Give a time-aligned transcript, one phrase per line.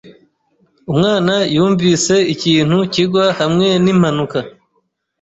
[0.91, 4.39] Umwana yumvise ikintu kigwa hamwe nimpanuka.